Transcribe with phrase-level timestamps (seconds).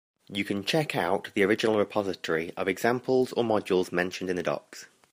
[0.33, 4.87] You can check out the original repository of examples or modules mentioned in the docs.